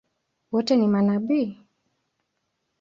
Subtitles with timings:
[0.51, 1.57] Wote ni manabii?